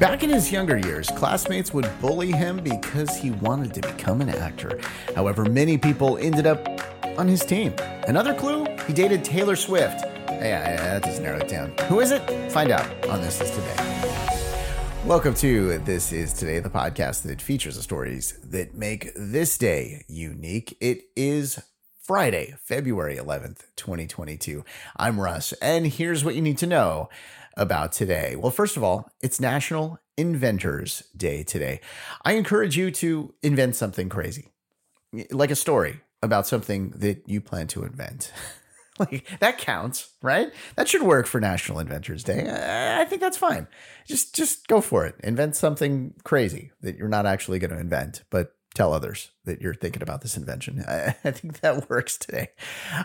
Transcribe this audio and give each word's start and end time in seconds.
Back 0.00 0.22
in 0.22 0.30
his 0.30 0.50
younger 0.50 0.78
years, 0.78 1.08
classmates 1.08 1.74
would 1.74 1.86
bully 2.00 2.32
him 2.32 2.56
because 2.64 3.14
he 3.14 3.32
wanted 3.32 3.74
to 3.74 3.82
become 3.82 4.22
an 4.22 4.30
actor. 4.30 4.80
However, 5.14 5.44
many 5.44 5.76
people 5.76 6.16
ended 6.16 6.46
up 6.46 6.66
on 7.18 7.28
his 7.28 7.44
team. 7.44 7.74
Another 8.08 8.32
clue? 8.32 8.64
He 8.86 8.94
dated 8.94 9.22
Taylor 9.22 9.56
Swift. 9.56 10.00
Yeah, 10.26 10.40
yeah, 10.40 10.76
that 10.76 11.02
doesn't 11.02 11.22
narrow 11.22 11.40
it 11.40 11.48
down. 11.48 11.74
Who 11.88 12.00
is 12.00 12.12
it? 12.12 12.50
Find 12.50 12.70
out 12.70 12.88
on 13.10 13.20
This 13.20 13.42
Is 13.42 13.50
Today. 13.50 14.24
Welcome 15.04 15.34
to 15.34 15.76
This 15.80 16.14
Is 16.14 16.32
Today, 16.32 16.60
the 16.60 16.70
podcast 16.70 17.24
that 17.24 17.42
features 17.42 17.76
the 17.76 17.82
stories 17.82 18.38
that 18.42 18.74
make 18.74 19.10
this 19.14 19.58
day 19.58 20.06
unique. 20.08 20.78
It 20.80 21.02
is 21.14 21.62
Friday, 22.02 22.54
February 22.64 23.16
11th, 23.16 23.64
2022. 23.76 24.64
I'm 24.96 25.20
Russ, 25.20 25.52
and 25.60 25.86
here's 25.86 26.24
what 26.24 26.34
you 26.34 26.40
need 26.40 26.56
to 26.56 26.66
know 26.66 27.10
about 27.56 27.92
today? 27.92 28.36
Well, 28.36 28.50
first 28.50 28.76
of 28.76 28.84
all, 28.84 29.10
it's 29.22 29.40
National 29.40 29.98
Inventors 30.16 31.02
Day 31.16 31.42
today. 31.42 31.80
I 32.24 32.32
encourage 32.32 32.76
you 32.76 32.90
to 32.92 33.34
invent 33.42 33.76
something 33.76 34.08
crazy, 34.08 34.48
like 35.30 35.50
a 35.50 35.56
story 35.56 36.00
about 36.22 36.46
something 36.46 36.90
that 36.96 37.28
you 37.28 37.40
plan 37.40 37.66
to 37.68 37.84
invent. 37.84 38.32
like 38.98 39.26
that 39.40 39.58
counts, 39.58 40.10
right? 40.22 40.52
That 40.76 40.88
should 40.88 41.02
work 41.02 41.26
for 41.26 41.40
National 41.40 41.78
Inventors 41.78 42.22
Day. 42.22 42.46
I 43.00 43.04
think 43.06 43.20
that's 43.20 43.38
fine. 43.38 43.66
Just 44.06 44.34
just 44.34 44.66
go 44.68 44.80
for 44.80 45.06
it. 45.06 45.14
Invent 45.24 45.56
something 45.56 46.14
crazy 46.24 46.70
that 46.82 46.96
you're 46.96 47.08
not 47.08 47.26
actually 47.26 47.58
going 47.58 47.70
to 47.70 47.78
invent, 47.78 48.22
but 48.30 48.54
tell 48.80 48.94
others 48.94 49.32
that 49.44 49.60
you're 49.60 49.74
thinking 49.74 50.00
about 50.00 50.22
this 50.22 50.38
invention. 50.38 50.82
I, 50.88 51.14
I 51.22 51.32
think 51.32 51.60
that 51.60 51.90
works 51.90 52.16
today. 52.16 52.48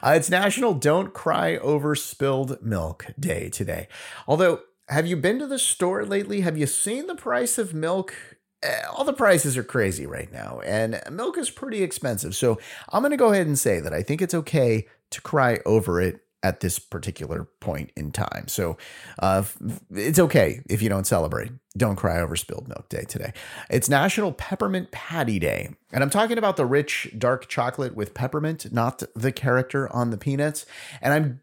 Uh, 0.01 0.13
it's 0.15 0.29
National 0.29 0.73
Don't 0.73 1.13
Cry 1.13 1.57
Over 1.57 1.95
Spilled 1.95 2.63
Milk 2.63 3.07
Day 3.19 3.49
today. 3.49 3.89
Although, 4.25 4.61
have 4.87 5.05
you 5.05 5.17
been 5.17 5.37
to 5.39 5.47
the 5.47 5.59
store 5.59 6.05
lately? 6.05 6.41
Have 6.41 6.57
you 6.57 6.65
seen 6.65 7.07
the 7.07 7.15
price 7.15 7.57
of 7.57 7.73
milk? 7.73 8.15
Eh, 8.63 8.83
all 8.95 9.03
the 9.03 9.11
prices 9.11 9.57
are 9.57 9.65
crazy 9.65 10.05
right 10.05 10.31
now, 10.31 10.61
and 10.63 11.01
milk 11.11 11.37
is 11.37 11.49
pretty 11.49 11.83
expensive. 11.83 12.37
So, 12.37 12.57
I'm 12.93 13.01
going 13.01 13.11
to 13.11 13.17
go 13.17 13.33
ahead 13.33 13.47
and 13.47 13.59
say 13.59 13.81
that 13.81 13.93
I 13.93 14.01
think 14.01 14.21
it's 14.21 14.33
okay 14.33 14.87
to 15.09 15.21
cry 15.21 15.59
over 15.65 15.99
it 15.99 16.24
at 16.45 16.59
this 16.59 16.77
particular 16.77 17.49
point 17.59 17.91
in 17.97 18.11
time. 18.11 18.47
So 18.47 18.77
uh, 19.17 19.43
it's 19.89 20.19
okay 20.19 20.61
if 20.69 20.79
you 20.79 20.89
don't 20.89 21.07
celebrate. 21.07 21.51
Don't 21.75 21.95
cry 21.95 22.19
over 22.19 22.35
spilled 22.35 22.67
milk 22.67 22.87
day 22.87 23.01
today. 23.01 23.33
It's 23.71 23.89
National 23.89 24.31
Peppermint 24.31 24.91
Patty 24.91 25.39
Day. 25.39 25.69
And 25.91 26.03
I'm 26.03 26.11
talking 26.11 26.37
about 26.37 26.55
the 26.55 26.67
rich 26.67 27.11
dark 27.17 27.47
chocolate 27.47 27.95
with 27.95 28.13
peppermint, 28.13 28.71
not 28.71 29.01
the 29.15 29.31
character 29.31 29.91
on 29.91 30.11
the 30.11 30.19
peanuts. 30.19 30.67
And 31.01 31.13
I'm 31.13 31.41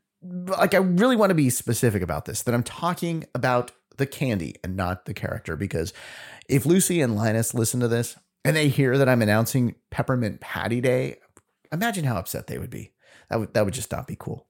like, 0.57 0.73
I 0.73 0.79
really 0.79 1.17
want 1.17 1.31
to 1.31 1.35
be 1.35 1.51
specific 1.51 2.01
about 2.01 2.27
this 2.27 2.43
that 2.45 2.55
I'm 2.55 2.63
talking 2.63 3.25
about 3.35 3.73
the 3.97 4.07
candy 4.07 4.55
and 4.63 4.77
not 4.77 5.07
the 5.07 5.15
character 5.15 5.57
because 5.57 5.93
if 6.49 6.65
Lucy 6.65 7.01
and 7.01 7.17
Linus 7.17 7.55
listen 7.55 7.81
to 7.81 7.89
this 7.89 8.17
and 8.45 8.55
they 8.55 8.69
hear 8.69 8.97
that 8.99 9.09
I'm 9.09 9.21
announcing 9.21 9.75
Peppermint 9.91 10.41
Patty 10.41 10.81
Day, 10.81 11.17
imagine 11.73 12.05
how 12.05 12.19
upset 12.19 12.47
they 12.47 12.59
would 12.59 12.71
be. 12.71 12.93
That 13.33 13.39
would 13.39 13.55
that 13.55 13.65
would 13.65 13.73
just 13.73 13.91
not 13.91 14.07
be 14.07 14.15
cool. 14.19 14.47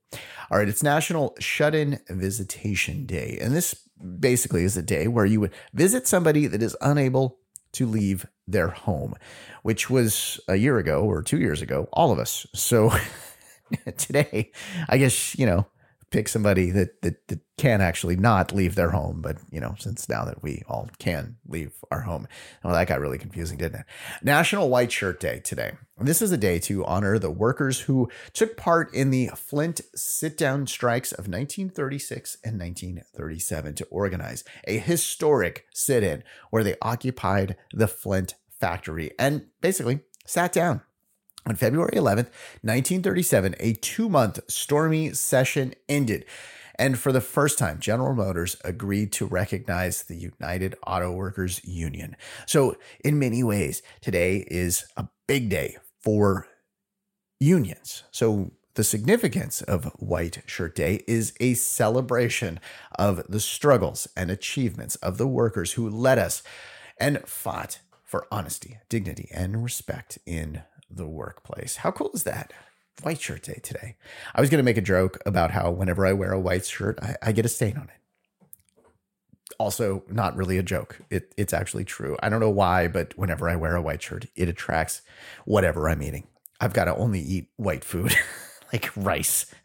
All 0.51 0.57
right, 0.57 0.67
it's 0.67 0.83
National 0.83 1.37
Shut-in 1.39 2.01
Visitation 2.09 3.05
Day, 3.05 3.39
and 3.41 3.55
this 3.55 3.87
basically 4.19 4.65
is 4.65 4.75
a 4.75 4.81
day 4.81 5.07
where 5.07 5.25
you 5.25 5.39
would 5.39 5.53
visit 5.73 6.05
somebody 6.05 6.47
that 6.47 6.61
is 6.61 6.75
unable 6.81 7.37
to 7.71 7.87
leave 7.87 8.25
their 8.45 8.67
home, 8.67 9.15
which 9.61 9.89
was 9.89 10.37
a 10.49 10.57
year 10.57 10.79
ago 10.79 11.01
or 11.01 11.23
2 11.23 11.37
years 11.37 11.61
ago, 11.61 11.87
all 11.93 12.11
of 12.11 12.19
us. 12.19 12.45
So 12.53 12.91
today, 13.97 14.51
I 14.89 14.97
guess, 14.97 15.39
you 15.39 15.45
know, 15.45 15.65
pick 16.13 16.29
somebody 16.29 16.69
that, 16.69 17.01
that 17.01 17.27
that 17.27 17.39
can 17.57 17.81
actually 17.81 18.15
not 18.15 18.53
leave 18.53 18.75
their 18.75 18.91
home 18.91 19.19
but 19.19 19.37
you 19.51 19.59
know 19.59 19.73
since 19.79 20.07
now 20.07 20.23
that 20.23 20.43
we 20.43 20.61
all 20.69 20.87
can 20.99 21.37
leave 21.47 21.73
our 21.89 22.01
home. 22.01 22.27
Well 22.63 22.73
that 22.73 22.87
got 22.87 23.01
really 23.01 23.17
confusing 23.17 23.57
didn't 23.57 23.79
it? 23.79 23.85
National 24.21 24.69
white 24.69 24.91
shirt 24.91 25.19
day 25.19 25.39
today. 25.39 25.71
This 25.99 26.21
is 26.21 26.31
a 26.31 26.37
day 26.37 26.59
to 26.59 26.85
honor 26.85 27.17
the 27.17 27.31
workers 27.31 27.81
who 27.81 28.09
took 28.31 28.55
part 28.57 28.93
in 28.93 29.09
the 29.09 29.31
flint 29.35 29.81
sit-down 29.95 30.67
strikes 30.67 31.11
of 31.11 31.27
1936 31.27 32.37
and 32.43 32.59
1937 32.59 33.73
to 33.75 33.85
organize 33.85 34.43
a 34.65 34.77
historic 34.77 35.65
sit-in 35.73 36.23
where 36.51 36.63
they 36.63 36.75
occupied 36.79 37.55
the 37.73 37.87
flint 37.87 38.35
factory 38.59 39.11
and 39.17 39.47
basically 39.61 40.01
sat 40.27 40.53
down 40.53 40.81
on 41.45 41.55
February 41.55 41.93
11th, 41.95 42.29
1937, 42.61 43.55
a 43.59 43.73
two 43.73 44.09
month 44.09 44.39
stormy 44.47 45.13
session 45.13 45.73
ended. 45.89 46.25
And 46.79 46.97
for 46.97 47.11
the 47.11 47.21
first 47.21 47.59
time, 47.59 47.79
General 47.79 48.15
Motors 48.15 48.57
agreed 48.63 49.11
to 49.13 49.25
recognize 49.25 50.03
the 50.03 50.15
United 50.15 50.75
Auto 50.87 51.11
Workers 51.11 51.63
Union. 51.63 52.15
So, 52.47 52.75
in 53.03 53.19
many 53.19 53.43
ways, 53.43 53.83
today 54.01 54.45
is 54.49 54.85
a 54.97 55.07
big 55.27 55.49
day 55.49 55.77
for 56.01 56.47
unions. 57.39 58.03
So, 58.11 58.51
the 58.75 58.83
significance 58.83 59.61
of 59.61 59.85
White 59.99 60.41
Shirt 60.47 60.75
Day 60.75 61.03
is 61.07 61.33
a 61.39 61.53
celebration 61.53 62.59
of 62.97 63.21
the 63.29 63.39
struggles 63.39 64.07
and 64.17 64.31
achievements 64.31 64.95
of 64.95 65.19
the 65.19 65.27
workers 65.27 65.73
who 65.73 65.87
led 65.87 66.17
us 66.17 66.41
and 66.99 67.19
fought 67.27 67.79
for 68.03 68.27
honesty, 68.31 68.79
dignity, 68.89 69.29
and 69.31 69.63
respect 69.63 70.17
in 70.25 70.63
the 70.95 71.07
workplace. 71.07 71.77
How 71.77 71.91
cool 71.91 72.11
is 72.13 72.23
that? 72.23 72.53
White 73.01 73.19
shirt 73.21 73.43
day 73.43 73.59
today. 73.63 73.95
I 74.35 74.41
was 74.41 74.49
going 74.49 74.59
to 74.59 74.63
make 74.63 74.77
a 74.77 74.81
joke 74.81 75.17
about 75.25 75.51
how 75.51 75.71
whenever 75.71 76.05
I 76.05 76.13
wear 76.13 76.31
a 76.31 76.39
white 76.39 76.65
shirt, 76.65 76.99
I, 77.01 77.15
I 77.21 77.31
get 77.31 77.45
a 77.45 77.49
stain 77.49 77.77
on 77.77 77.85
it. 77.85 77.99
Also, 79.59 80.03
not 80.09 80.35
really 80.35 80.57
a 80.57 80.63
joke. 80.63 80.99
It, 81.09 81.33
it's 81.37 81.53
actually 81.53 81.85
true. 81.85 82.17
I 82.21 82.29
don't 82.29 82.39
know 82.39 82.49
why, 82.49 82.87
but 82.87 83.17
whenever 83.17 83.49
I 83.49 83.55
wear 83.55 83.75
a 83.75 83.81
white 83.81 84.01
shirt, 84.01 84.25
it 84.35 84.49
attracts 84.49 85.01
whatever 85.45 85.89
I'm 85.89 86.01
eating. 86.03 86.27
I've 86.59 86.73
got 86.73 86.85
to 86.85 86.95
only 86.95 87.19
eat 87.19 87.49
white 87.57 87.83
food, 87.83 88.15
like 88.73 88.91
rice. 88.95 89.45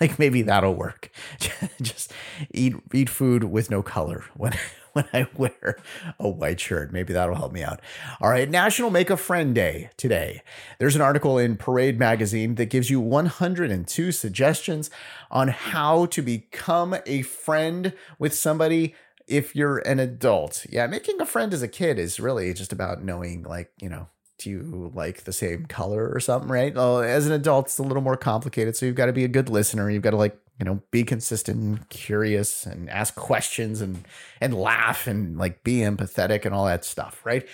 Like 0.00 0.18
maybe 0.18 0.40
that'll 0.40 0.74
work. 0.74 1.10
Just 1.82 2.10
eat 2.54 2.74
eat 2.94 3.10
food 3.10 3.44
with 3.44 3.70
no 3.70 3.82
color 3.82 4.24
when 4.34 4.54
when 4.98 5.08
I 5.12 5.28
wear 5.36 5.78
a 6.18 6.28
white 6.28 6.60
shirt. 6.60 6.92
Maybe 6.92 7.12
that'll 7.12 7.36
help 7.36 7.52
me 7.52 7.62
out. 7.62 7.80
All 8.20 8.30
right, 8.30 8.48
National 8.48 8.90
Make 8.90 9.10
a 9.10 9.16
Friend 9.16 9.54
Day 9.54 9.90
today. 9.96 10.42
There's 10.78 10.96
an 10.96 11.00
article 11.00 11.38
in 11.38 11.56
Parade 11.56 11.98
magazine 11.98 12.56
that 12.56 12.66
gives 12.66 12.90
you 12.90 13.00
102 13.00 14.12
suggestions 14.12 14.90
on 15.30 15.48
how 15.48 16.06
to 16.06 16.22
become 16.22 16.96
a 17.06 17.22
friend 17.22 17.92
with 18.18 18.34
somebody 18.34 18.94
if 19.26 19.54
you're 19.54 19.78
an 19.78 20.00
adult. 20.00 20.66
Yeah, 20.68 20.86
making 20.86 21.20
a 21.20 21.26
friend 21.26 21.52
as 21.52 21.62
a 21.62 21.68
kid 21.68 21.98
is 21.98 22.18
really 22.18 22.52
just 22.54 22.72
about 22.72 23.04
knowing, 23.04 23.42
like, 23.42 23.70
you 23.80 23.88
know, 23.88 24.08
do 24.38 24.50
you 24.50 24.92
like 24.94 25.24
the 25.24 25.32
same 25.32 25.66
color 25.66 26.10
or 26.12 26.20
something, 26.20 26.50
right? 26.50 26.74
Well, 26.74 27.00
as 27.00 27.26
an 27.26 27.32
adult, 27.32 27.66
it's 27.66 27.78
a 27.78 27.82
little 27.82 28.02
more 28.02 28.16
complicated. 28.16 28.76
So 28.76 28.86
you've 28.86 28.94
got 28.94 29.06
to 29.06 29.12
be 29.12 29.24
a 29.24 29.28
good 29.28 29.48
listener. 29.48 29.90
You've 29.90 30.02
got 30.02 30.10
to 30.10 30.16
like 30.16 30.38
you 30.58 30.64
know 30.64 30.82
be 30.90 31.04
consistent 31.04 31.60
and 31.60 31.88
curious 31.88 32.66
and 32.66 32.90
ask 32.90 33.14
questions 33.14 33.80
and 33.80 34.04
and 34.40 34.54
laugh 34.54 35.06
and 35.06 35.38
like 35.38 35.62
be 35.62 35.78
empathetic 35.78 36.44
and 36.44 36.54
all 36.54 36.66
that 36.66 36.84
stuff 36.84 37.20
right 37.24 37.46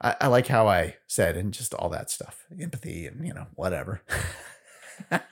i, 0.00 0.14
I 0.20 0.26
like 0.28 0.46
how 0.46 0.68
i 0.68 0.96
said 1.06 1.36
and 1.36 1.52
just 1.52 1.74
all 1.74 1.88
that 1.90 2.10
stuff 2.10 2.44
empathy 2.60 3.06
and 3.06 3.26
you 3.26 3.34
know 3.34 3.46
whatever 3.54 4.02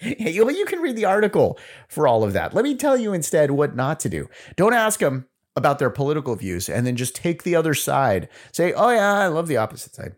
you, 0.00 0.50
you 0.50 0.64
can 0.66 0.80
read 0.80 0.96
the 0.96 1.06
article 1.06 1.58
for 1.88 2.06
all 2.06 2.22
of 2.22 2.32
that 2.34 2.54
let 2.54 2.64
me 2.64 2.74
tell 2.74 2.96
you 2.96 3.12
instead 3.12 3.50
what 3.50 3.74
not 3.74 3.98
to 4.00 4.08
do 4.08 4.28
don't 4.56 4.74
ask 4.74 5.00
them 5.00 5.26
about 5.56 5.78
their 5.78 5.90
political 5.90 6.36
views 6.36 6.68
and 6.68 6.86
then 6.86 6.94
just 6.94 7.16
take 7.16 7.42
the 7.42 7.56
other 7.56 7.74
side 7.74 8.28
say 8.52 8.72
oh 8.74 8.90
yeah 8.90 9.14
i 9.14 9.26
love 9.26 9.48
the 9.48 9.56
opposite 9.56 9.94
side 9.94 10.14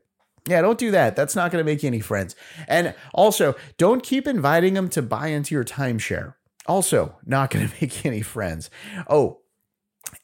yeah, 0.49 0.63
don't 0.63 0.79
do 0.79 0.91
that. 0.91 1.17
That's 1.17 1.37
not 1.37 1.53
going 1.53 1.65
to 1.65 1.71
make 1.71 1.83
you 1.83 1.89
any 1.89 2.01
friends. 2.01 2.35
And 2.67 2.95
also, 3.13 3.55
don't 3.77 4.03
keep 4.03 4.27
inviting 4.27 4.75
them 4.75 4.89
to 4.91 5.03
buy 5.03 5.29
into 5.29 5.55
your 5.55 5.65
timeshare. 5.65 6.35
Also, 6.67 7.17
not 7.25 7.51
going 7.51 7.69
to 7.69 7.75
make 7.81 8.05
any 8.07 8.23
friends. 8.23 8.71
Oh, 9.09 9.41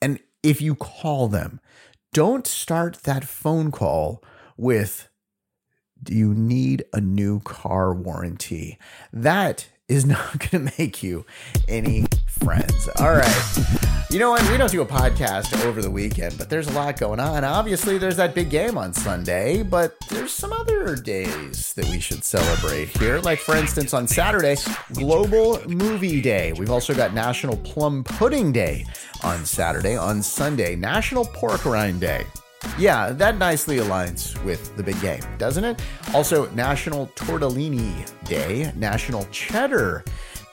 and 0.01 0.21
if 0.43 0.61
you 0.61 0.75
call 0.75 1.29
them, 1.29 1.61
don't 2.13 2.47
start 2.47 3.03
that 3.05 3.25
phone 3.25 3.71
call 3.71 4.23
with, 4.57 5.09
Do 6.03 6.15
you 6.15 6.35
need 6.35 6.85
a 6.93 7.01
new 7.01 7.41
car 7.41 7.93
warranty? 7.95 8.79
That 9.13 9.69
is 9.89 10.05
not 10.07 10.39
going 10.51 10.67
to 10.67 10.73
make 10.79 11.03
you 11.03 11.25
any 11.69 12.07
friends. 12.45 12.89
All 12.99 13.13
right. 13.13 13.59
You 14.09 14.21
know 14.21 14.31
what? 14.31 14.49
We 14.51 14.57
don't 14.57 14.71
do 14.71 14.83
a 14.83 14.87
podcast 14.87 15.65
over 15.67 15.83
the 15.83 15.91
weekend, 15.91 16.39
but 16.39 16.49
there's 16.49 16.69
a 16.69 16.73
lot 16.73 16.99
going 16.99 17.19
on. 17.19 17.45
Obviously, 17.45 17.99
there's 17.99 18.17
that 18.17 18.35
big 18.35 18.51
game 18.51 18.79
on 18.79 18.93
Sunday, 18.93 19.63
but 19.65 19.97
there's 20.09 20.33
some 20.33 20.53
other 20.53 20.95
days 20.95 21.73
that 21.75 21.87
we 21.87 21.99
should 21.99 22.23
celebrate 22.23 22.89
here. 22.89 23.19
Like, 23.19 23.41
for 23.41 23.57
instance, 23.57 23.93
on 23.93 24.07
Saturday, 24.07 24.57
Global 24.93 25.61
Movie 25.69 26.21
Day. 26.21 26.53
We've 26.53 26.71
also 26.71 26.95
got 26.95 27.15
National 27.15 27.57
Plum 27.59 28.05
Pudding 28.05 28.53
Day 28.53 28.87
on 29.25 29.45
Saturday. 29.45 29.97
On 29.97 30.23
Sunday, 30.23 30.77
National 30.77 31.25
Pork 31.25 31.65
Rind 31.65 32.01
Day. 32.01 32.25
Yeah, 32.79 33.11
that 33.13 33.39
nicely 33.39 33.79
aligns 33.79 34.43
with 34.45 34.77
the 34.77 34.83
big 34.83 35.01
game, 35.01 35.23
doesn't 35.39 35.65
it? 35.65 35.81
Also, 36.15 36.49
National 36.51 37.09
Tortellini 37.09 38.09
Day, 38.25 38.73
National 38.77 39.25
Cheddar 39.27 40.05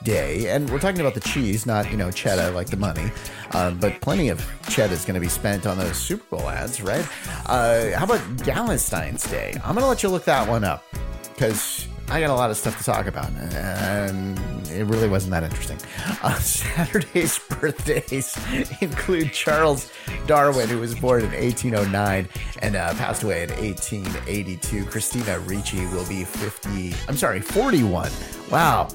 Day, 0.04 0.50
and 0.50 0.70
we're 0.70 0.78
talking 0.78 1.00
about 1.00 1.14
the 1.14 1.20
cheese, 1.20 1.64
not 1.66 1.90
you 1.90 1.96
know 1.96 2.10
cheddar 2.10 2.50
like 2.50 2.68
the 2.68 2.76
money, 2.76 3.10
uh, 3.52 3.70
but 3.70 4.00
plenty 4.00 4.28
of 4.28 4.46
cheddar 4.68 4.92
is 4.92 5.04
going 5.04 5.14
to 5.14 5.20
be 5.20 5.28
spent 5.28 5.66
on 5.66 5.78
those 5.78 5.96
Super 5.96 6.36
Bowl 6.36 6.48
ads, 6.50 6.82
right? 6.82 7.06
Uh, 7.46 7.90
how 7.96 8.04
about 8.04 8.20
Galentine's 8.38 9.28
Day? 9.30 9.54
I'm 9.64 9.74
going 9.74 9.82
to 9.82 9.88
let 9.88 10.02
you 10.02 10.10
look 10.10 10.24
that 10.24 10.46
one 10.46 10.62
up 10.62 10.84
because 11.32 11.88
I 12.08 12.20
got 12.20 12.30
a 12.30 12.34
lot 12.34 12.50
of 12.50 12.56
stuff 12.56 12.76
to 12.78 12.84
talk 12.84 13.06
about, 13.06 13.30
and 13.30 14.38
it 14.68 14.84
really 14.84 15.08
wasn't 15.08 15.30
that 15.32 15.42
interesting. 15.42 15.78
Uh, 16.22 16.34
Saturday's 16.38 17.38
birthdays 17.48 18.38
include 18.82 19.32
Charles 19.32 19.90
Darwin, 20.26 20.68
who 20.68 20.78
was 20.78 20.94
born 20.94 21.24
in 21.24 21.30
1809 21.32 22.28
and 22.60 22.76
uh, 22.76 22.92
passed 22.94 23.22
away 23.22 23.44
in 23.44 23.50
1882. 23.50 24.84
Christina 24.84 25.38
Ricci 25.40 25.86
will 25.86 26.06
be 26.06 26.24
50, 26.24 26.94
I'm 27.08 27.16
sorry, 27.16 27.40
41. 27.40 28.10
Wow. 28.50 28.88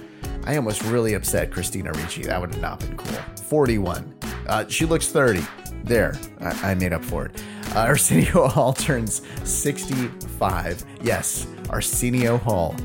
I 0.45 0.55
almost 0.55 0.83
really 0.83 1.13
upset 1.13 1.51
Christina 1.51 1.91
Ricci. 1.91 2.23
That 2.23 2.39
would 2.39 2.53
have 2.53 2.61
not 2.61 2.79
been 2.79 2.97
cool. 2.97 3.19
41. 3.43 4.15
Uh, 4.47 4.67
she 4.67 4.85
looks 4.85 5.07
30. 5.09 5.41
There, 5.83 6.17
I, 6.41 6.71
I 6.71 6.75
made 6.75 6.93
up 6.93 7.03
for 7.03 7.25
it. 7.25 7.43
Uh, 7.75 7.79
Arsenio 7.87 8.47
Hall 8.47 8.73
turns 8.73 9.21
65. 9.43 10.85
Yes, 11.01 11.47
Arsenio 11.69 12.37
Hall 12.37 12.75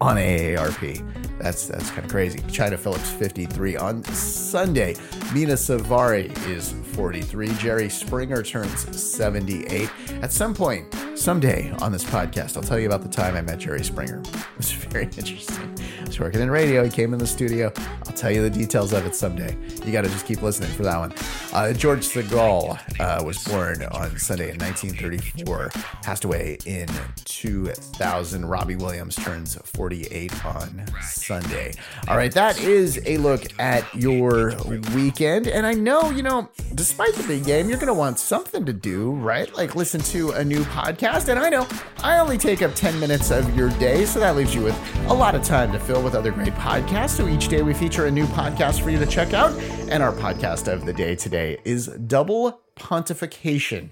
on 0.00 0.16
AARP. 0.16 1.02
That's 1.38 1.66
that's 1.66 1.90
kind 1.90 2.04
of 2.04 2.10
crazy. 2.10 2.38
Chynna 2.40 2.78
Phillips 2.78 3.10
53 3.10 3.76
on 3.76 4.02
Sunday. 4.04 4.94
Mina 5.34 5.52
Suvari 5.52 6.30
is 6.48 6.72
43. 6.92 7.48
Jerry 7.54 7.88
Springer 7.90 8.42
turns 8.42 8.98
78. 8.98 9.90
At 10.22 10.32
some 10.32 10.54
point, 10.54 10.92
someday 11.14 11.70
on 11.80 11.92
this 11.92 12.04
podcast, 12.04 12.56
I'll 12.56 12.62
tell 12.62 12.78
you 12.78 12.86
about 12.86 13.02
the 13.02 13.08
time 13.08 13.36
I 13.36 13.42
met 13.42 13.58
Jerry 13.58 13.84
Springer. 13.84 14.22
It 14.56 14.60
was 14.60 14.72
very 14.72 15.04
interesting. 15.04 15.76
Was 16.06 16.20
working 16.20 16.40
in 16.40 16.50
radio. 16.50 16.84
He 16.84 16.90
came 16.90 17.12
in 17.12 17.18
the 17.18 17.26
studio. 17.26 17.72
I'll 18.06 18.12
tell 18.12 18.30
you 18.30 18.40
the 18.40 18.50
details 18.50 18.92
of 18.92 19.04
it 19.06 19.14
someday. 19.14 19.56
You 19.84 19.92
got 19.92 20.02
to 20.02 20.08
just 20.08 20.24
keep 20.24 20.40
listening 20.40 20.70
for 20.70 20.84
that 20.84 20.98
one. 20.98 21.10
Uh, 21.56 21.72
George 21.72 22.00
Segal 22.00 22.78
uh, 23.00 23.24
was 23.24 23.42
born 23.44 23.82
on 23.84 24.18
Sunday 24.18 24.50
in 24.50 24.58
1934, 24.58 25.70
passed 26.02 26.26
away 26.26 26.58
in 26.66 26.86
2000. 27.24 28.44
Robbie 28.44 28.76
Williams 28.76 29.16
turns 29.16 29.54
48 29.64 30.44
on 30.44 30.84
Sunday. 31.00 31.72
All 32.08 32.18
right, 32.18 32.30
that 32.32 32.60
is 32.60 33.00
a 33.06 33.16
look 33.16 33.44
at 33.58 33.86
your 33.94 34.54
weekend. 34.94 35.48
And 35.48 35.66
I 35.66 35.72
know, 35.72 36.10
you 36.10 36.22
know, 36.22 36.50
despite 36.74 37.14
the 37.14 37.26
big 37.26 37.46
game, 37.46 37.70
you're 37.70 37.78
going 37.78 37.86
to 37.86 37.94
want 37.94 38.18
something 38.18 38.66
to 38.66 38.74
do, 38.74 39.12
right? 39.12 39.50
Like 39.56 39.74
listen 39.74 40.02
to 40.02 40.32
a 40.32 40.44
new 40.44 40.62
podcast. 40.64 41.30
And 41.30 41.40
I 41.40 41.48
know 41.48 41.66
I 42.02 42.18
only 42.18 42.36
take 42.36 42.60
up 42.60 42.74
10 42.74 43.00
minutes 43.00 43.30
of 43.30 43.56
your 43.56 43.70
day, 43.78 44.04
so 44.04 44.20
that 44.20 44.36
leaves 44.36 44.54
you 44.54 44.62
with 44.62 44.78
a 45.06 45.14
lot 45.14 45.34
of 45.34 45.42
time 45.42 45.72
to 45.72 45.80
fill 45.80 46.02
with 46.02 46.14
other 46.14 46.32
great 46.32 46.52
podcasts. 46.52 47.16
So 47.16 47.26
each 47.26 47.48
day 47.48 47.62
we 47.62 47.72
feature 47.72 48.04
a 48.04 48.10
new 48.10 48.26
podcast 48.26 48.82
for 48.82 48.90
you 48.90 48.98
to 48.98 49.06
check 49.06 49.32
out. 49.32 49.58
And 49.88 50.02
our 50.02 50.12
podcast 50.12 50.70
of 50.70 50.84
the 50.84 50.92
day 50.92 51.14
today 51.14 51.45
is 51.64 51.86
Double 51.88 52.60
Pontification. 52.76 53.90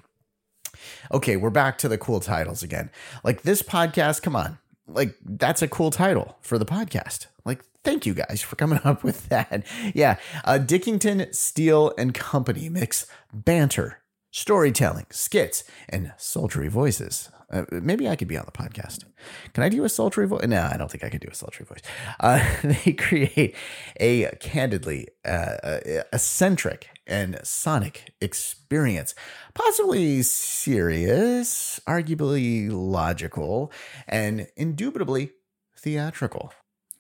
Okay, 1.13 1.37
we're 1.37 1.51
back 1.51 1.79
to 1.79 1.89
the 1.89 1.99
cool 1.99 2.21
titles 2.21 2.63
again. 2.63 2.91
Like 3.23 3.43
this 3.43 3.63
podcast, 3.63 4.23
come 4.23 4.37
on. 4.37 4.59
Like 4.87 5.15
that's 5.25 5.63
a 5.63 5.69
cool 5.69 5.91
title 5.91 6.37
for 6.41 6.59
the 6.59 6.67
podcast. 6.67 7.27
Like 7.45 7.65
thank 7.85 8.07
you 8.07 8.15
guys 8.15 8.43
for 8.43 8.57
coming 8.57 8.81
up 8.85 9.05
with 9.05 9.29
that. 9.29 9.65
Yeah, 9.95 10.19
uh, 10.45 10.59
Dickington 10.61 11.35
Steel 11.35 11.93
and 11.97 12.13
Company 12.13 12.69
mix 12.69 13.07
banter, 13.33 13.99
storytelling, 14.35 15.07
skits, 15.11 15.63
and 15.89 16.13
sultry 16.17 16.67
voices. 16.67 17.31
Uh, 17.53 17.65
maybe 17.71 18.09
I 18.09 18.17
could 18.17 18.27
be 18.27 18.37
on 18.37 18.45
the 18.45 18.51
podcast. 18.51 19.05
Can 19.53 19.63
I 19.63 19.69
do 19.69 19.85
a 19.85 19.89
sultry 19.89 20.27
voice? 20.27 20.45
No, 20.45 20.69
I 20.73 20.77
don't 20.77 20.91
think 20.91 21.05
I 21.05 21.09
can 21.09 21.21
do 21.21 21.29
a 21.31 21.35
sultry 21.35 21.65
voice. 21.65 21.83
Uh, 22.19 22.45
they 22.65 22.95
create 22.95 23.55
a 24.01 24.37
candidly 24.41 25.07
uh, 25.25 25.79
eccentric 26.13 26.89
and 27.07 27.39
sonic 27.45 28.13
experience, 28.21 29.15
possibly 29.55 30.21
serious, 30.23 31.81
arguably 31.87 32.69
logical, 32.73 33.71
and 34.09 34.49
indubitably 34.57 35.31
theatrical. 35.79 36.53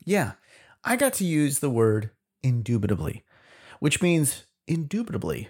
Yeah, 0.04 0.32
I 0.84 0.94
got 0.94 1.14
to 1.14 1.24
use 1.24 1.58
the 1.58 1.70
word 1.70 2.10
indubitably, 2.44 3.24
which 3.80 4.00
means 4.00 4.44
indubitably 4.68 5.48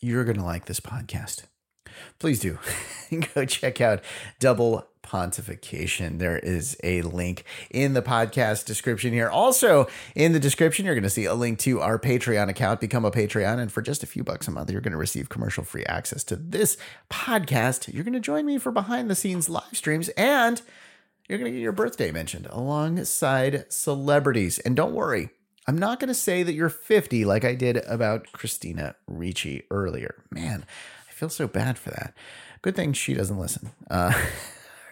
you're 0.00 0.24
going 0.24 0.38
to 0.38 0.44
like 0.44 0.66
this 0.66 0.80
podcast 0.80 1.44
please 2.18 2.40
do 2.40 2.58
go 3.34 3.44
check 3.44 3.80
out 3.80 4.02
Double 4.40 4.86
Pontification. 5.02 6.18
There 6.18 6.38
is 6.38 6.76
a 6.82 7.02
link 7.02 7.44
in 7.70 7.94
the 7.94 8.02
podcast 8.02 8.64
description 8.64 9.12
here. 9.12 9.28
Also, 9.28 9.86
in 10.14 10.32
the 10.32 10.40
description, 10.40 10.84
you're 10.84 10.94
going 10.94 11.04
to 11.04 11.10
see 11.10 11.26
a 11.26 11.34
link 11.34 11.58
to 11.60 11.80
our 11.80 11.98
Patreon 11.98 12.48
account. 12.48 12.80
Become 12.80 13.04
a 13.04 13.10
Patreon, 13.10 13.58
and 13.58 13.70
for 13.70 13.82
just 13.82 14.02
a 14.02 14.06
few 14.06 14.24
bucks 14.24 14.48
a 14.48 14.50
month, 14.50 14.70
you're 14.70 14.80
going 14.80 14.92
to 14.92 14.98
receive 14.98 15.28
commercial 15.28 15.64
free 15.64 15.84
access 15.84 16.24
to 16.24 16.36
this 16.36 16.76
podcast. 17.08 17.92
You're 17.92 18.04
going 18.04 18.14
to 18.14 18.20
join 18.20 18.46
me 18.46 18.58
for 18.58 18.72
behind 18.72 19.08
the 19.08 19.14
scenes 19.14 19.48
live 19.48 19.64
streams 19.76 20.08
and 20.10 20.60
you're 21.28 21.38
going 21.38 21.50
to 21.50 21.56
get 21.56 21.62
your 21.62 21.72
birthday 21.72 22.12
mentioned 22.12 22.46
alongside 22.50 23.64
celebrities. 23.68 24.58
And 24.60 24.76
don't 24.76 24.94
worry, 24.94 25.30
I'm 25.68 25.78
not 25.78 25.98
going 25.98 26.08
to 26.08 26.14
say 26.14 26.44
that 26.44 26.52
you're 26.52 26.68
50 26.68 27.24
like 27.24 27.44
I 27.44 27.56
did 27.56 27.78
about 27.86 28.30
Christina 28.30 28.94
Ricci 29.08 29.64
earlier. 29.70 30.14
Man, 30.30 30.64
I 31.08 31.12
feel 31.12 31.28
so 31.28 31.48
bad 31.48 31.76
for 31.76 31.90
that. 31.90 32.14
Good 32.62 32.76
thing 32.76 32.92
she 32.92 33.14
doesn't 33.14 33.36
listen. 33.36 33.72
Uh, 33.90 34.12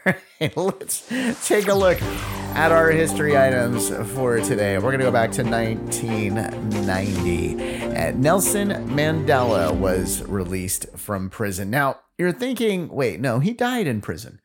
let's 0.57 1.09
take 1.47 1.69
a 1.69 1.75
look 1.75 2.03
at 2.03 2.73
our 2.73 2.91
history 2.91 3.39
items 3.39 3.89
for 4.15 4.41
today. 4.41 4.77
We're 4.77 4.91
going 4.91 4.99
to 4.99 5.05
go 5.05 5.13
back 5.13 5.31
to 5.33 5.45
1990. 5.45 7.97
Uh, 7.97 8.11
Nelson 8.17 8.71
Mandela 8.89 9.73
was 9.73 10.25
released 10.25 10.89
from 10.97 11.31
prison. 11.31 11.71
Now, 11.71 12.01
you're 12.19 12.33
thinking, 12.33 12.89
wait, 12.89 13.21
no, 13.21 13.39
he 13.39 13.53
died 13.53 13.87
in 13.87 14.01
prison. 14.01 14.41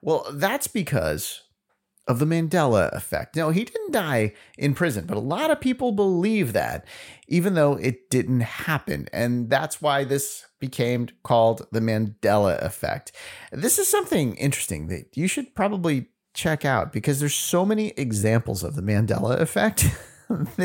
Well, 0.00 0.24
that's 0.32 0.66
because 0.66 1.42
of 2.06 2.18
the 2.18 2.26
Mandela 2.26 2.92
effect. 2.94 3.34
No, 3.36 3.50
he 3.50 3.64
didn't 3.64 3.92
die 3.92 4.34
in 4.58 4.74
prison, 4.74 5.06
but 5.06 5.16
a 5.16 5.20
lot 5.20 5.50
of 5.50 5.60
people 5.60 5.92
believe 5.92 6.52
that, 6.52 6.86
even 7.28 7.54
though 7.54 7.74
it 7.74 8.10
didn't 8.10 8.40
happen. 8.40 9.08
And 9.12 9.48
that's 9.48 9.80
why 9.80 10.04
this 10.04 10.44
became 10.60 11.08
called 11.22 11.66
the 11.72 11.80
Mandela 11.80 12.60
effect. 12.62 13.12
This 13.52 13.78
is 13.78 13.88
something 13.88 14.34
interesting 14.36 14.88
that 14.88 15.16
you 15.16 15.26
should 15.26 15.54
probably 15.54 16.08
check 16.34 16.64
out 16.64 16.92
because 16.92 17.20
there's 17.20 17.34
so 17.34 17.64
many 17.64 17.88
examples 17.96 18.62
of 18.62 18.74
the 18.74 18.82
Mandela 18.82 19.40
effect. 19.40 19.86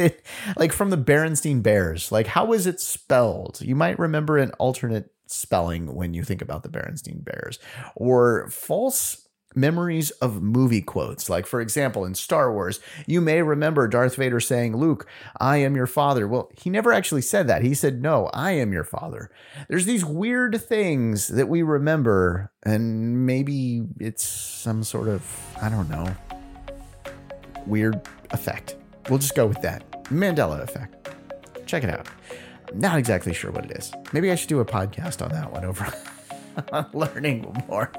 like 0.58 0.74
from 0.74 0.90
the 0.90 0.98
Berenstain 0.98 1.62
Bears, 1.62 2.12
like 2.12 2.28
how 2.28 2.54
is 2.54 2.66
it 2.66 2.82
spelled? 2.82 3.62
You 3.62 3.76
might 3.76 4.00
remember 4.00 4.38
an 4.38 4.52
alternate 4.52 5.12
spelling 5.28 5.94
when 5.96 6.14
you 6.14 6.24
think 6.24 6.42
about 6.42 6.64
the 6.64 6.70
Berenstain 6.70 7.24
Bears, 7.24 7.60
or 7.96 8.50
false 8.50 9.28
memories 9.56 10.12
of 10.12 10.42
movie 10.42 10.82
quotes. 10.82 11.30
Like, 11.30 11.46
for 11.46 11.62
example, 11.62 12.06
in 12.06 12.16
Star 12.16 12.52
Wars, 12.52 12.80
you 13.08 13.22
may 13.22 13.42
remember 13.42 13.88
Darth 13.88 14.16
Vader 14.16 14.40
saying, 14.40 14.76
Luke, 14.76 15.08
I 15.40 15.58
am 15.58 15.76
your 15.76 15.88
father. 15.88 16.28
Well, 16.28 16.52
he 16.58 16.70
never 16.70 16.94
actually 16.94 17.22
said 17.22 17.48
that. 17.48 17.64
He 17.64 17.74
said, 17.74 18.02
No, 18.02 18.30
I 18.34 18.52
am 18.52 18.72
your 18.74 18.84
father. 18.84 19.32
There's 19.68 19.86
these 19.86 20.06
weird 20.06 20.62
things 20.62 21.28
that 21.30 21.50
we 21.50 21.62
remember, 21.62 22.52
and 22.64 23.26
maybe 23.26 23.84
it's 24.00 24.24
some 24.24 24.84
sort 24.84 25.08
of, 25.08 25.26
I 25.62 25.70
don't 25.70 25.90
know, 25.90 26.16
weird 27.66 28.02
effect. 28.32 28.76
We'll 29.10 29.20
just 29.20 29.36
go 29.36 29.48
with 29.48 29.62
that 29.62 30.04
Mandela 30.06 30.62
effect. 30.62 31.10
Check 31.66 31.84
it 31.84 31.90
out. 31.90 32.08
Not 32.74 33.00
exactly 33.00 33.34
sure 33.34 33.52
what 33.52 33.66
it 33.66 33.72
is. 33.72 33.92
Maybe 34.14 34.32
I 34.32 34.36
should 34.36 34.50
do 34.50 34.60
a 34.60 34.66
podcast 34.66 35.24
on 35.24 35.32
that 35.32 35.52
one 35.52 35.66
over. 35.66 35.92
learning 36.94 37.64
more 37.68 37.92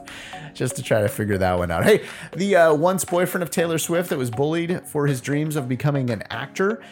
just 0.55 0.77
to 0.77 0.83
try 0.83 1.01
to 1.01 1.09
figure 1.09 1.39
that 1.39 1.59
one 1.59 1.71
out. 1.71 1.85
Hey, 1.85 2.05
the 2.33 2.57
uh, 2.57 2.75
once 2.75 3.05
boyfriend 3.05 3.43
of 3.43 3.51
Taylor 3.51 3.79
Swift 3.79 4.11
that 4.11 4.19
was 4.19 4.31
bullied 4.31 4.87
for 4.87 5.07
his 5.07 5.21
dreams 5.21 5.57
of 5.57 5.69
becoming 5.69 6.11
an 6.11 6.23
actor. 6.31 6.83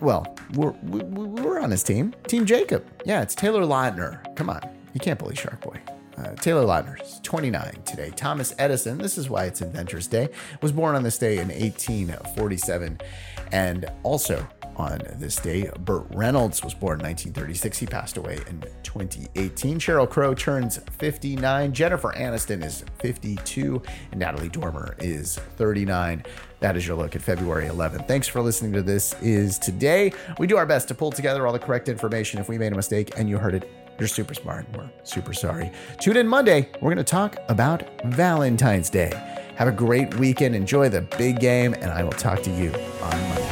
Well, 0.00 0.36
we're, 0.54 0.70
we're 0.82 1.60
on 1.60 1.70
his 1.70 1.82
team. 1.82 2.14
Team 2.28 2.46
Jacob. 2.46 2.86
Yeah, 3.04 3.22
it's 3.22 3.34
Taylor 3.34 3.62
Lautner. 3.62 4.34
Come 4.36 4.48
on. 4.48 4.60
You 4.94 5.00
can't 5.00 5.18
bully 5.18 5.34
Shark 5.34 5.60
Boy. 5.60 5.80
Uh, 6.18 6.34
Taylor 6.34 6.64
Lautner 6.64 7.00
is 7.00 7.20
29 7.22 7.82
today. 7.84 8.10
Thomas 8.16 8.54
Edison, 8.58 8.98
this 8.98 9.16
is 9.18 9.30
why 9.30 9.44
it's 9.44 9.60
Inventors 9.60 10.06
Day, 10.08 10.28
was 10.60 10.72
born 10.72 10.96
on 10.96 11.02
this 11.02 11.18
day 11.18 11.38
in 11.38 11.48
1847. 11.48 12.98
And 13.52 13.86
also 14.02 14.46
on 14.78 15.02
this 15.16 15.36
day. 15.36 15.70
Burt 15.80 16.06
Reynolds 16.14 16.62
was 16.62 16.72
born 16.72 17.00
in 17.00 17.06
1936. 17.06 17.78
He 17.78 17.86
passed 17.86 18.16
away 18.16 18.38
in 18.48 18.62
2018. 18.84 19.78
Sheryl 19.78 20.08
Crow 20.08 20.34
turns 20.34 20.78
59. 20.98 21.72
Jennifer 21.72 22.12
Aniston 22.12 22.64
is 22.64 22.84
52. 23.00 23.82
And 24.12 24.20
Natalie 24.20 24.48
Dormer 24.48 24.96
is 25.00 25.36
39. 25.56 26.24
That 26.60 26.76
is 26.76 26.86
your 26.86 26.96
look 26.96 27.14
at 27.14 27.22
February 27.22 27.66
11th. 27.66 28.08
Thanks 28.08 28.26
for 28.26 28.40
listening 28.40 28.72
to 28.72 28.82
This 28.82 29.14
Is 29.20 29.58
Today. 29.58 30.12
We 30.38 30.46
do 30.46 30.56
our 30.56 30.66
best 30.66 30.88
to 30.88 30.94
pull 30.94 31.12
together 31.12 31.46
all 31.46 31.52
the 31.52 31.58
correct 31.58 31.88
information. 31.88 32.40
If 32.40 32.48
we 32.48 32.58
made 32.58 32.72
a 32.72 32.76
mistake 32.76 33.12
and 33.16 33.28
you 33.28 33.38
heard 33.38 33.54
it, 33.54 33.70
you're 33.98 34.08
super 34.08 34.34
smart. 34.34 34.66
We're 34.76 34.88
super 35.02 35.32
sorry. 35.32 35.70
Tune 36.00 36.16
in 36.16 36.28
Monday. 36.28 36.68
We're 36.80 36.94
going 36.94 36.98
to 36.98 37.04
talk 37.04 37.36
about 37.48 37.82
Valentine's 38.04 38.90
Day. 38.90 39.12
Have 39.56 39.68
a 39.68 39.72
great 39.72 40.14
weekend. 40.16 40.54
Enjoy 40.54 40.88
the 40.88 41.02
big 41.02 41.40
game, 41.40 41.74
and 41.74 41.90
I 41.90 42.04
will 42.04 42.12
talk 42.12 42.42
to 42.42 42.50
you 42.50 42.72
on 43.02 43.28
Monday. 43.28 43.47